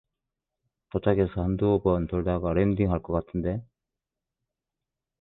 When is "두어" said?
1.57-1.79